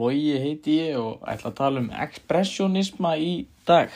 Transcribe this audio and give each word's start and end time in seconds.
Logi 0.00 0.36
heiti 0.40 0.78
ég 0.80 0.96
og 0.96 1.24
ætla 1.28 1.50
að 1.50 1.56
tala 1.58 1.80
um 1.82 1.90
ekspressionisma 2.04 3.16
í 3.20 3.32
dag. 3.68 3.92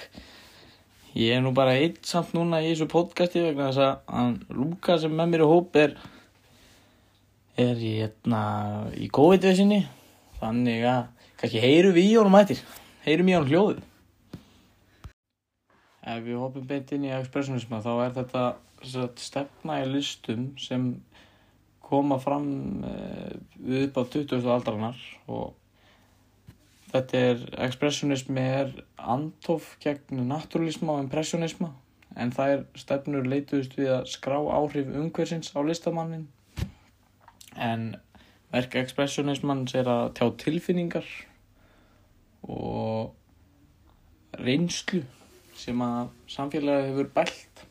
Ég 1.15 1.37
er 1.37 1.45
nú 1.45 1.55
bara 1.57 1.77
eitt 1.79 2.03
samt 2.09 2.35
núna 2.37 2.61
í 2.61 2.73
þessu 2.73 2.89
podcasti 2.91 3.41
vegna 3.45 3.71
þess 3.71 3.85
að 3.87 4.57
Luka 4.59 4.99
sem 5.01 5.15
með 5.15 5.33
mér 5.33 5.45
í 5.45 5.49
hóp 5.49 5.79
er, 5.81 5.95
er 7.65 7.81
hérna, 7.81 8.43
í 8.99 9.09
COVID-vesinni. 9.15 9.81
Þannig 10.43 10.87
að 10.91 11.31
kannski 11.41 11.65
heyrum 11.65 11.97
við 11.97 12.11
í 12.11 12.15
honum 12.19 12.39
ættir, 12.43 12.61
heyrum 13.07 13.31
í 13.31 13.39
honum 13.39 13.53
hljóðið. 13.55 13.83
Ef 16.05 16.23
við 16.27 16.41
hoppum 16.43 16.69
beint 16.69 16.91
inn 16.93 17.09
í 17.09 17.17
ekspressionisma 17.17 17.81
þá 17.81 17.93
er 17.95 18.17
þetta 18.19 18.47
sagt, 18.85 19.23
stefna 19.25 19.81
í 19.81 19.89
listum 19.89 20.51
sem 20.61 20.91
koma 21.85 22.19
fram 22.21 22.49
uh, 22.85 23.31
upp 23.85 24.01
á 24.01 24.03
20. 24.13 24.43
aldrarnar 24.51 24.99
og 25.31 25.55
þetta 26.95 27.23
er, 27.31 27.41
ekspressionismi 27.67 28.45
er 28.61 28.71
antof 28.99 29.73
gegn 29.83 30.23
naturalisma 30.29 30.95
og 30.95 31.05
impressionisma 31.07 31.73
en 32.15 32.31
það 32.35 32.53
er 32.55 32.65
stefnur 32.79 33.27
leituðust 33.27 33.75
við 33.79 33.91
að 33.97 34.09
skrá 34.13 34.39
áhrif 34.39 34.93
umhversins 34.95 35.51
á 35.59 35.61
listamannin 35.67 36.29
en 37.59 37.89
verk 38.55 38.79
ekspressionismans 38.79 39.75
er 39.75 39.91
að 39.91 40.13
tjá 40.19 40.29
tilfinningar 40.45 41.09
og 42.47 43.15
reynslu 44.39 45.03
sem 45.59 45.83
að 45.83 46.13
samfélagi 46.31 46.93
hefur 46.93 47.11
bælt 47.17 47.65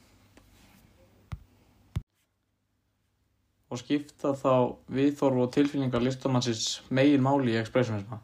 og 3.73 3.79
skipta 3.81 4.35
þá 4.37 4.53
viðþorf 4.93 5.41
og 5.45 5.55
tilfinningar 5.55 6.03
listamannsins 6.03 6.83
megin 6.93 7.23
máli 7.25 7.55
í 7.55 7.59
ekspressionisma. 7.61 8.19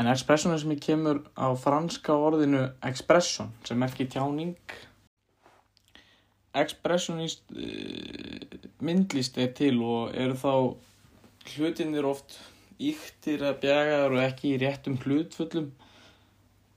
En 0.00 0.08
ekspressionismi 0.08 0.78
kemur 0.80 1.18
á 1.36 1.52
franska 1.60 2.14
orðinu 2.16 2.62
expression 2.88 3.50
sem 3.68 3.76
merkir 3.76 4.08
tjáning. 4.08 4.54
Ekspressionist 6.56 7.44
uh, 7.52 8.56
myndlist 8.80 9.36
er 9.36 9.52
til 9.58 9.82
og 9.84 10.16
eru 10.16 10.38
þá 10.40 10.54
hlutinir 11.52 12.08
oft 12.08 12.38
yktir 12.80 13.44
að 13.44 13.60
bjagaður 13.66 14.16
og 14.16 14.24
ekki 14.24 14.54
í 14.54 14.58
réttum 14.64 14.96
hlutfullum. 15.04 15.68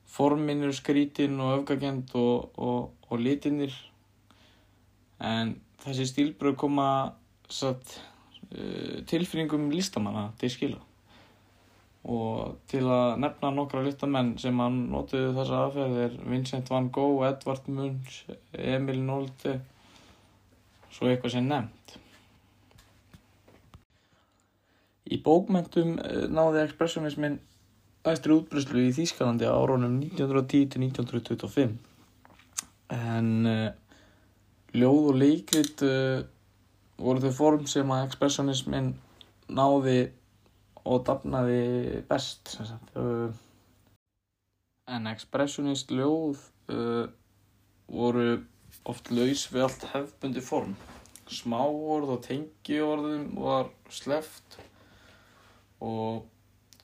Formin 0.03 0.67
eru 0.67 0.75
skrítin 0.75 1.39
og 1.39 1.61
öfgagend 1.61 2.11
og, 2.19 2.51
og, 2.59 2.91
og 3.07 3.23
litinir 3.23 3.71
en 5.23 5.55
þessi 5.85 6.11
stílbröð 6.11 6.59
koma 6.59 6.89
satt, 7.47 8.01
uh, 8.51 8.99
tilfinningum 9.07 9.71
listamanna 9.71 10.33
til 10.43 10.51
skila 10.51 10.89
og 12.03 12.57
til 12.67 12.83
að 12.91 13.19
nefna 13.23 13.53
nokkra 13.55 13.83
listamenn 13.85 14.33
sem 14.41 14.57
að 14.59 14.79
notuðu 14.91 15.29
þessa 15.37 15.59
aðferð 15.65 15.99
er 16.03 16.17
Vincent 16.27 16.71
van 16.71 16.89
Gogh, 16.91 17.23
Edvard 17.27 17.69
Munch, 17.71 18.25
Emil 18.51 18.99
Nolde 19.05 19.61
svo 20.91 21.07
eitthvað 21.09 21.37
sem 21.37 21.47
nefnt. 21.47 21.95
Í 25.13 25.19
bókmentum 25.23 25.95
náði 26.33 26.63
ekspressionismin 26.63 27.39
æstri 28.07 28.35
útbryslu 28.35 28.83
í 28.83 28.91
Þýskalandi 28.95 29.47
á 29.47 29.55
áronum 29.55 29.95
1910-1925 30.01 31.77
en 32.93 33.29
uh, 33.47 33.69
ljóð 34.75 35.09
og 35.13 35.19
leikrit 35.21 35.83
uh, 35.87 36.19
voru 36.99 37.23
þau 37.23 37.33
form 37.37 37.65
sem 37.69 37.89
að 37.95 38.05
ekspressionismin 38.09 38.91
náði 39.53 39.97
og 40.83 41.05
dafnaði 41.07 42.01
best 42.09 42.57
uh, 42.99 43.31
en 44.91 45.07
ekspressionist 45.07 45.93
ljóð 45.95 46.41
uh, 46.73 47.05
voru 47.87 48.43
oft 48.89 49.11
laus 49.13 49.45
við 49.53 49.67
allt 49.67 49.85
hefbundi 49.93 50.43
form. 50.43 50.75
Smáorð 51.31 52.17
og 52.17 52.23
tengiorðum 52.25 53.29
var 53.39 53.69
sleft 53.93 54.57
og 55.83 56.25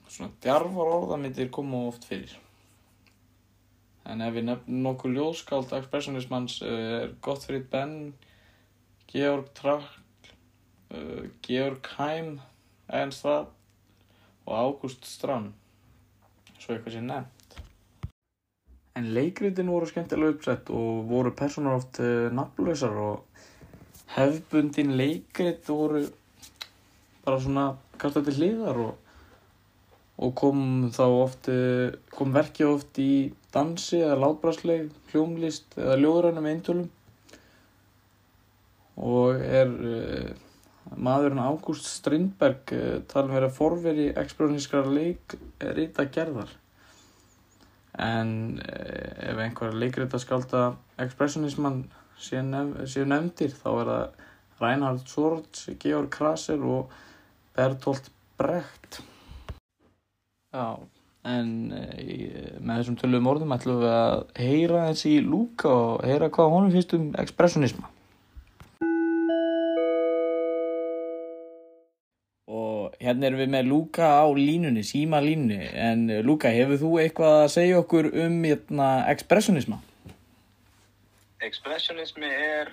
svona 0.08 0.32
djarfar 0.44 0.94
orðamittir 0.96 1.52
koma 1.52 1.90
oft 1.90 2.08
fyrir. 2.08 2.38
En 4.10 4.24
ef 4.26 4.34
við 4.34 4.48
nefnum 4.48 4.82
nokkuð 4.88 5.18
ljóðskáld 5.18 5.76
ekspressionismans 5.76 6.62
er 6.66 7.12
Gottfried 7.22 7.68
Benn, 7.70 8.14
Georg 9.12 9.52
Trakl, 9.60 10.32
uh, 10.96 11.28
Georg 11.46 11.92
Heim, 12.00 12.38
Ernst 12.88 13.28
Rapp 13.28 13.59
og 14.50 14.56
Ágúst 14.58 15.06
Strand, 15.06 15.54
svo 16.58 16.74
eitthvað 16.74 16.96
sé 16.98 17.04
nefnt. 17.06 17.60
En 18.98 19.12
leikritin 19.16 19.70
voru 19.70 19.88
skemmtilega 19.88 20.34
uppsett 20.36 20.72
og 20.74 21.06
voru 21.08 21.32
personar 21.38 21.78
oft 21.78 22.02
uh, 22.02 22.28
nafnlausar 22.34 22.98
og 22.98 23.46
hefbundin 24.16 24.96
leikrit 24.98 25.70
voru 25.70 26.02
bara 27.24 27.38
svona 27.40 27.68
kastað 28.02 28.32
til 28.32 28.42
hliðar 28.42 28.82
og 28.88 28.98
og 30.20 30.34
kom 30.36 30.62
þá 30.92 31.04
oft, 31.08 31.48
kom 32.12 32.34
verkið 32.36 32.72
oft 32.74 32.98
í 33.00 33.12
dansi 33.54 34.02
eða 34.02 34.18
látbrásleik, 34.20 34.90
hljómlist 35.14 35.78
eða 35.80 35.96
ljóðrænum 36.02 36.50
eintölum 36.50 36.90
og 39.00 39.40
er 39.40 39.70
uh, 39.72 40.49
maðurinn 40.96 41.44
Ágúst 41.44 41.90
Strindberg 41.90 42.74
uh, 42.76 43.00
talin 43.12 43.36
verið 43.36 43.50
að 43.50 43.58
forveri 43.58 44.08
ekspressionískara 44.18 44.96
leikrita 44.96 46.08
gerðar 46.14 46.56
en 48.00 48.32
uh, 48.64 49.30
ef 49.30 49.44
einhver 49.46 49.76
leikrita 49.76 50.22
skálda 50.22 50.72
ekspressionismann 51.02 51.84
séu 52.20 52.44
nef 52.48 52.96
nefndir 53.08 53.54
þá 53.56 53.70
er 53.74 53.94
það 53.94 54.26
Reinhard 54.60 55.06
Swords, 55.08 55.70
Georg 55.80 56.10
Kraser 56.12 56.60
og 56.68 56.90
Bertolt 57.56 58.10
Brecht 58.40 59.00
Já, 60.50 60.80
en 61.30 61.50
e, 61.78 61.86
með 62.58 62.80
þessum 62.80 62.96
tölum 62.98 63.28
orðum 63.30 63.52
ætlum 63.54 63.84
við 63.84 63.92
að 63.94 64.22
heyra 64.42 64.86
þessi 64.88 65.12
í 65.20 65.22
Lúka 65.22 65.70
og 65.70 66.06
heyra 66.10 66.30
hvað 66.34 66.54
honum 66.56 66.72
finnst 66.74 66.96
um 66.98 67.04
ekspressionisma. 67.22 67.92
Hérna 73.10 73.30
erum 73.30 73.44
við 73.44 73.52
með 73.54 73.70
Lúka 73.70 74.10
á 74.22 74.26
línunni, 74.38 74.84
síma 74.88 75.20
línunni, 75.24 75.68
en 75.74 76.08
Lúka, 76.26 76.52
hefur 76.54 76.80
þú 76.82 76.92
eitthvað 77.04 77.38
að 77.44 77.54
segja 77.58 77.80
okkur 77.82 78.12
um 78.26 78.38
hérna, 78.46 78.90
ekspressionisma? 79.12 79.82
Ekspressionismi 81.46 82.30
er 82.30 82.72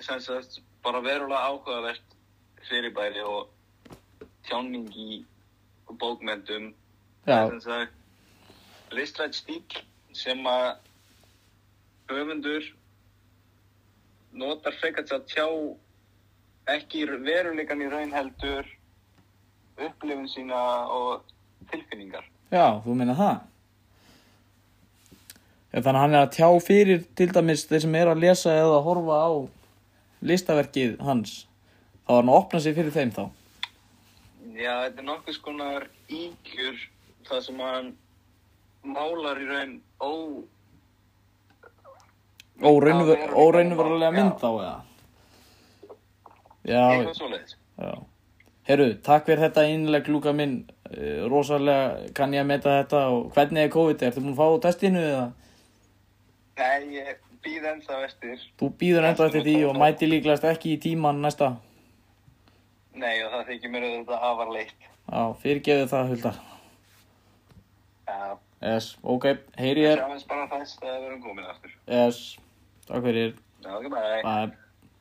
sagt 0.00 0.60
bara 0.84 1.00
verulega 1.04 1.40
áhugavert 1.48 2.16
fyrirbæri 2.68 3.22
og 3.26 3.48
tjáning 4.46 4.90
í 4.94 5.22
bókmyndum 6.00 6.72
listrætt 8.94 9.34
stíl 9.34 9.80
sem 10.14 10.46
að 10.46 10.76
höfundur 12.10 12.68
notar 14.36 14.76
frekar 14.80 15.06
til 15.06 15.18
að 15.18 15.26
tjá 15.32 15.46
ekki 16.76 17.04
veruleikan 17.26 17.82
í 17.82 17.90
raun 17.90 18.14
heldur 18.14 18.68
upplifun 19.76 20.28
sína 20.30 20.62
og 20.92 21.26
tilfinningar. 21.72 22.24
Já, 22.52 22.80
þú 22.84 22.96
meina 22.96 23.16
það. 23.18 23.36
Já, 25.72 25.78
þannig 25.80 25.92
að 25.92 26.02
hann 26.02 26.16
er 26.16 26.22
að 26.22 26.34
tjá 26.36 26.48
fyrir 26.64 27.04
til 27.18 27.28
dæmis 27.34 27.66
þeir 27.68 27.84
sem 27.84 27.98
er 28.00 28.12
að 28.12 28.22
lesa 28.24 28.54
eða 28.54 28.78
að 28.78 28.86
horfa 28.88 29.20
á 29.20 29.30
listaverkið 30.26 30.98
hans. 31.04 31.38
Þá 32.06 32.10
er 32.14 32.20
hann 32.20 32.32
að 32.32 32.40
opna 32.40 32.62
sig 32.64 32.76
fyrir 32.78 32.94
þeim 32.94 33.12
þá. 33.16 33.24
Já, 34.56 34.74
þetta 34.86 35.02
er 35.02 35.08
nokkuð 35.10 35.36
skonar 35.36 35.88
íkjur 36.08 36.84
það 37.28 37.40
sem 37.48 37.60
hann 37.60 37.94
málar 38.86 39.40
í 39.42 39.48
raun 39.50 39.72
ó 40.00 40.12
óraunverulega 42.62 44.12
mynd 44.14 44.36
þá 44.40 44.48
eða 44.50 44.76
já 46.66 46.82
eitthvað 46.82 47.16
svoleiðis 47.18 47.56
já 47.56 47.90
herru, 48.66 48.88
takk 49.06 49.28
fyrir 49.28 49.44
þetta 49.46 49.66
innleg 49.72 50.08
lúka 50.10 50.32
minn 50.36 50.64
rosalega 51.30 52.10
kann 52.16 52.34
ég 52.34 52.44
að 52.44 52.50
meta 52.52 52.78
þetta 52.80 53.04
og 53.12 53.30
hvernig 53.34 53.66
er 53.66 53.72
COVID, 53.74 54.02
ertu 54.08 54.24
búin 54.24 54.34
að 54.34 54.42
fá 54.42 54.66
testinu 54.66 55.02
eða 55.02 55.28
nei, 56.56 56.98
ég 56.98 57.14
býð 57.46 57.70
ennþá 57.74 58.02
eftir 58.08 58.42
þú 58.58 58.72
býður 58.80 59.08
ennþá 59.10 59.30
eftir 59.30 59.46
því 59.46 59.56
og 59.70 59.80
mæti 59.80 60.10
líklegast 60.10 60.46
ekki 60.50 60.74
í 60.74 60.82
tíman 60.82 61.22
næsta 61.22 61.54
nei 62.96 63.16
og 63.22 63.32
það 63.34 63.48
þykir 63.52 63.74
mér 63.74 63.88
auðvitað 63.90 64.28
afarleitt 64.32 64.76
já, 64.90 65.22
fyrirgeðu 65.42 65.88
það 65.94 66.12
Huldar 66.14 66.44
Já. 68.06 68.38
Yes, 68.62 68.96
ok, 69.02 69.24
heyri 69.58 69.82
ég. 69.84 69.98
Við 69.98 70.22
sjáum 70.22 70.28
bara 70.30 70.46
þess 70.52 70.78
að 70.82 70.92
við 70.92 71.08
erum 71.08 71.24
komin 71.24 71.48
aftur. 71.50 71.72
Yes, 71.90 72.20
takk 72.86 73.02
fyrir. 73.04 73.34
Já, 73.66 73.72
bye. 73.82 74.20
Bye. 74.22 74.92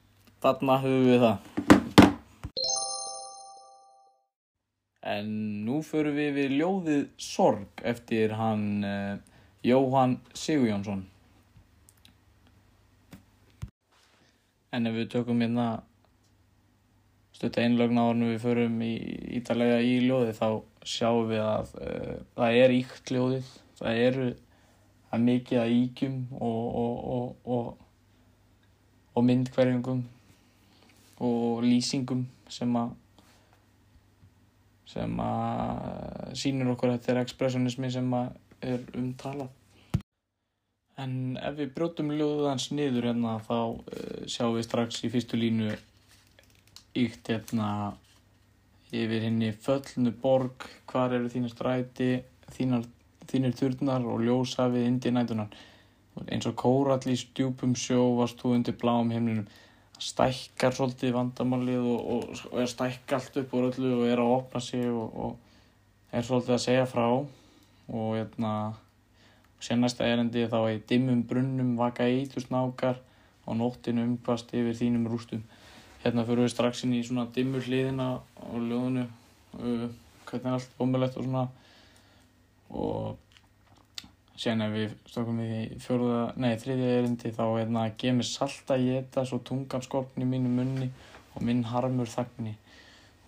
Þarna 0.43 0.79
höfum 0.83 1.05
við 1.11 1.21
það. 1.27 1.54
En 5.05 5.27
nú 5.67 5.81
förum 5.85 6.15
við 6.17 6.31
við 6.39 6.55
ljóðið 6.59 7.01
Sorg 7.21 7.83
eftir 7.85 8.33
hann 8.39 8.85
uh, 8.85 9.17
Jóhann 9.65 10.17
Sigurjónsson. 10.33 11.03
En 14.73 14.89
ef 14.89 14.97
við 14.97 15.11
tökum 15.13 15.43
hérna 15.45 15.67
stutta 17.35 17.61
einlögn 17.61 17.99
áður 18.01 18.15
en 18.15 18.31
við 18.31 18.41
förum 18.47 18.81
í 18.81 18.95
ítalega 19.37 19.77
í 19.85 19.99
ljóðið 20.07 20.39
þá 20.39 20.49
sjáum 20.95 21.29
við 21.29 21.45
að 21.45 21.77
uh, 21.85 22.17
það 22.39 22.59
er 22.63 22.75
íkt 22.79 23.13
ljóðið. 23.13 23.53
Það 23.75 24.01
eru 24.07 24.27
er 25.15 25.23
mikið 25.23 25.61
að 25.61 25.73
íkjum 25.75 26.19
og, 26.43 26.61
og, 26.81 27.35
og, 27.45 27.67
og 29.15 29.25
myndkverjungum 29.29 30.03
og 31.23 31.63
lýsingum 31.63 32.25
sem 32.51 32.73
að 32.79 32.93
sem 34.89 35.19
að 35.21 36.33
sýnir 36.37 36.71
okkur 36.73 36.93
þetta 36.95 37.13
er 37.13 37.21
expressionismi 37.23 37.91
sem 37.93 38.13
að 38.13 38.33
er 38.65 38.83
umtalað. 38.97 39.51
En 41.01 41.35
ef 41.41 41.57
við 41.57 41.73
brjótum 41.75 42.13
ljóðið 42.15 42.47
hans 42.47 42.69
niður 42.71 43.09
hérna 43.09 43.35
þá 43.43 43.57
uh, 43.59 44.23
sjáum 44.31 44.55
við 44.55 44.67
strax 44.69 45.01
í 45.03 45.11
fyrstu 45.11 45.39
línu 45.39 45.73
íkt 46.95 47.31
hérna 47.33 47.69
yfir 48.95 49.25
henni 49.25 49.51
föllnu 49.51 50.13
borg, 50.21 50.67
hvar 50.87 51.11
eru 51.17 51.27
þínar 51.31 51.51
stræti, 51.51 52.11
þínar, 52.55 52.85
þínir 53.27 53.57
turnar 53.59 54.05
og 54.07 54.23
ljósafið 54.23 54.87
indi 54.87 55.11
nætunan. 55.11 55.51
Eins 56.31 56.47
og 56.47 56.55
kórall 56.55 57.11
í 57.11 57.17
stjúpum 57.19 57.73
sjó 57.75 58.13
varst 58.21 58.39
þú 58.39 58.53
undir 58.55 58.77
bláum 58.79 59.11
heimlinum 59.11 59.49
stækkar 60.01 60.75
svolítið 60.75 61.13
vandamálið 61.15 61.87
og, 61.87 62.07
og, 62.13 62.45
og 62.51 62.61
er 62.61 62.69
stækk 62.69 63.15
allt 63.17 63.37
upp 63.41 63.53
úr 63.55 63.69
öllu 63.69 63.91
og 63.99 64.05
er 64.09 64.21
að 64.21 64.33
opna 64.35 64.61
sig 64.63 64.85
og, 64.91 65.15
og 65.15 66.11
er 66.11 66.25
svolítið 66.25 66.55
að 66.57 66.63
segja 66.65 66.85
frá. 66.89 67.07
Og 67.85 68.15
hérna 68.17 68.53
sér 69.61 69.79
næsta 69.79 70.07
erendi 70.07 70.47
þá 70.51 70.57
er 70.63 70.81
dimmum 70.89 71.23
brunnum 71.27 71.75
vaka 71.79 72.07
eitur 72.09 72.43
snákar 72.43 72.99
og 73.45 73.59
nóttinu 73.59 74.03
umkvast 74.05 74.53
yfir 74.53 74.77
þínum 74.77 75.07
rústum. 75.11 75.43
Hérna 76.03 76.25
fyrir 76.25 76.45
við 76.45 76.53
strax 76.53 76.83
inn 76.85 76.95
í 76.97 77.03
svona 77.05 77.27
dimmur 77.35 77.65
hliðina 77.65 78.09
á 78.19 78.53
ljóðinu. 78.53 79.05
Uh, 79.55 79.87
hvernig 80.25 80.57
allt 80.57 80.81
ómulett 80.81 81.15
og 81.17 81.27
svona. 81.27 81.45
Og 82.75 83.15
Sérn 84.35 84.65
ef 84.65 84.73
við 84.73 84.93
stökum 85.07 85.37
við 85.39 85.51
í 85.55 85.79
fjóruða, 85.79 86.23
nei 86.35 86.57
þriðja 86.59 86.95
erindi 86.99 87.31
þá 87.35 87.43
hérna 87.45 87.85
að 87.85 87.93
gefa 88.01 88.15
mig 88.17 88.27
salt 88.27 88.71
að 88.73 88.87
geta 88.89 89.23
svo 89.27 89.39
tungan 89.47 89.83
skorpni 89.85 90.25
í 90.25 90.31
mínu 90.31 90.51
munni 90.51 90.89
og 91.35 91.45
minn 91.47 91.63
harmur 91.71 92.09
þagni. 92.11 92.57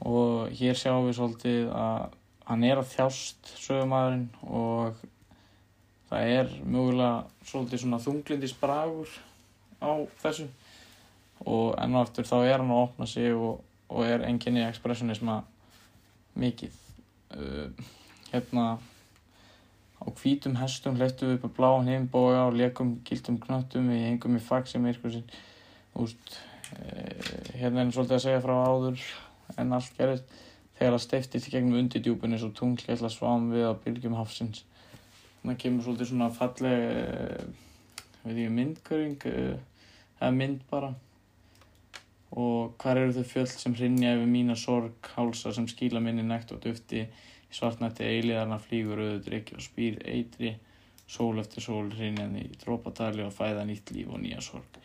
Og 0.03 0.51
hér 0.59 0.75
sjáum 0.77 1.07
við 1.07 1.15
svolítið 1.17 1.69
að 1.71 2.17
hann 2.47 2.65
er 2.67 2.81
að 2.81 2.91
þjást 2.91 3.53
sögumæðurinn 3.63 4.27
og 4.43 4.99
það 6.09 6.33
er 6.35 6.51
mögulega 6.63 7.47
svolítið 7.47 7.83
svona 7.83 8.01
þunglindis 8.03 8.55
bragur 8.59 9.15
á 9.83 9.91
þessu 10.21 10.47
og 11.45 11.73
enn 11.79 11.95
og 11.95 12.03
eftir 12.07 12.27
þá 12.27 12.37
er 12.41 12.59
hann 12.59 12.73
að 12.73 12.83
opna 12.83 13.07
sig 13.09 13.31
og, 13.35 13.63
og 13.91 14.07
er 14.07 14.27
enginni 14.27 14.63
expressionisma 14.65 15.41
mikið. 16.37 16.75
Uh, 17.31 17.71
hérna 18.31 18.77
Á 19.97 20.05
hvítum 20.13 20.57
hestum 20.59 20.97
hleyftum 20.97 21.31
við 21.31 21.39
upp 21.39 21.47
á 21.49 21.55
bláan 21.57 21.89
heimboga 21.89 22.43
og 22.47 22.57
leikum 22.57 22.97
gildum 23.07 23.39
knöttum 23.41 23.87
við 23.89 24.03
hengum 24.05 24.37
í 24.37 24.41
faxi 24.43 24.81
myrkursinn. 24.81 25.25
Úst, 25.97 26.37
eh, 26.77 27.57
hérna 27.57 27.81
er 27.81 27.93
svolítið 27.95 28.17
að 28.19 28.25
segja 28.27 28.43
frá 28.43 28.55
áður 28.67 29.07
en 29.57 29.73
allt 29.73 29.97
gerist 29.97 30.35
þegar 30.77 30.93
það 30.93 31.05
steiftist 31.05 31.47
í 31.49 31.53
gegnum 31.55 31.79
undidjúpunni 31.81 32.37
svo 32.37 32.51
tunglgætla 32.53 33.09
svam 33.09 33.49
við 33.53 33.65
á 33.65 33.73
bylgjum 33.73 34.17
hafsins. 34.19 34.63
Þannig 35.41 35.59
kemur 35.63 35.85
svolítið 35.85 36.11
svona 36.11 36.29
falleg, 36.29 36.77
eh, 37.01 37.45
veit 38.23 38.37
ég, 38.37 38.51
myndköring, 38.51 39.25
eh, 39.25 39.57
eða 40.21 40.33
mynd 40.35 40.61
bara. 40.69 40.93
Og 42.31 42.77
hvar 42.77 42.97
eru 42.97 43.13
þau 43.13 43.23
fjöld 43.23 43.47
sem 43.47 43.73
hrinja 43.73 44.13
yfir 44.13 44.27
mína 44.27 44.55
sorg, 44.55 44.93
hálsa 45.15 45.53
sem 45.53 45.65
skýla 45.65 46.01
minni 46.03 46.21
nekt 46.21 46.51
og 46.51 46.59
dufti 46.61 47.07
Í 47.47 47.57
svartnætti 47.57 48.07
eiliðarna 48.07 48.59
flýgur 48.59 49.01
auður 49.01 49.21
drikki 49.25 49.57
og 49.57 49.63
spýr 49.63 49.99
eitri, 50.03 50.53
sól 51.07 51.39
eftir 51.39 51.63
sól 51.63 51.85
hrinjandi 51.93 52.43
í 52.43 52.57
drópatali 52.63 53.23
og 53.23 53.35
fæða 53.35 53.63
nýtt 53.67 53.93
líf 53.95 54.11
og 54.11 54.23
nýja 54.23 54.41
sorg. 54.43 54.79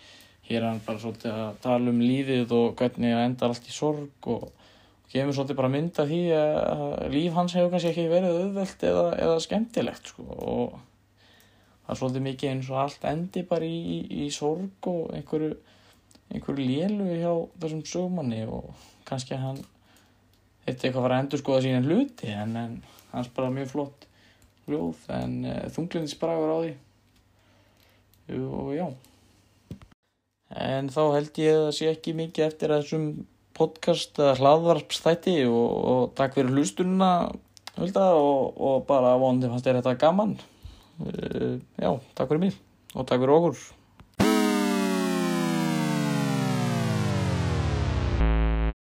Hér 0.47 0.61
er 0.61 0.69
hann 0.69 0.83
bara 0.87 1.03
svolítið 1.03 1.39
að 1.39 1.59
tala 1.63 1.91
um 1.91 2.01
lífið 2.03 2.55
og 2.55 2.77
hvernig 2.79 3.15
það 3.15 3.27
endar 3.27 3.55
allt 3.55 3.67
í 3.67 3.75
sorg 3.75 4.29
og, 4.31 4.47
og 4.47 5.13
gefur 5.13 5.37
svolítið 5.37 5.59
bara 5.59 5.73
mynda 5.73 6.07
því 6.09 6.23
að 6.39 6.87
líf 7.15 7.37
hans 7.37 7.55
hefur 7.59 7.75
kannski 7.75 7.93
ekki 7.93 8.07
verið 8.11 8.39
auðvelt 8.41 8.87
eða, 8.89 9.05
eða 9.27 9.43
skemmtilegt 9.45 10.11
sko 10.13 10.27
og 10.33 10.81
það 11.83 11.93
er 11.95 12.01
svolítið 12.01 12.27
mikið 12.27 12.53
eins 12.53 12.71
og 12.73 12.81
allt 12.83 13.07
endi 13.11 13.45
bara 13.51 13.69
í, 13.69 13.79
í, 13.97 13.99
í 14.25 14.31
sorg 14.35 14.91
og 14.91 15.13
einhverju, 15.17 15.53
einhverju 16.33 16.67
lélu 16.71 17.09
hjá 17.11 17.33
þessum 17.63 17.85
sögumanni 17.93 18.43
og 18.47 18.71
kannski 19.09 19.39
hann 19.39 19.63
þetta 20.67 20.89
eitthvað 20.89 21.05
var 21.05 21.15
að 21.15 21.23
endur 21.25 21.43
skoða 21.43 21.65
sína 21.65 21.83
hluti 21.85 22.33
en, 22.33 22.57
en 22.59 22.75
hans 23.13 23.31
bara 23.35 23.53
mjög 23.55 23.73
flott 23.73 24.07
ljóð 24.71 25.09
en 25.13 25.37
uh, 25.45 25.57
eh, 25.57 25.69
þunglindisbragur 25.75 26.53
á 26.55 26.59
því. 26.63 26.73
Og 28.39 28.71
já. 28.77 28.87
En 30.63 30.89
þá 30.93 31.03
held 31.17 31.41
ég 31.43 31.57
að 31.57 31.67
það 31.67 31.77
sé 31.79 31.91
ekki 31.91 32.17
mikið 32.17 32.47
eftir 32.47 32.75
þessum 32.77 33.07
podcast 33.57 34.21
eða 34.21 34.39
hlaðvarpstætti 34.39 35.37
og, 35.49 35.71
og 35.93 36.03
takk 36.17 36.39
fyrir 36.39 36.55
hlustununa 36.55 37.13
og, 37.83 37.99
og 38.57 38.85
bara 38.89 39.17
vonandi 39.21 39.51
fannst 39.51 39.69
þér 39.69 39.81
þetta 39.81 39.99
gaman. 40.01 40.37
Uh, 41.03 41.59
já, 41.81 41.91
takk 42.15 42.31
fyrir 42.31 42.45
mig 42.47 42.59
og 42.93 43.09
takk 43.09 43.25
fyrir 43.25 43.39
okkur 43.39 43.63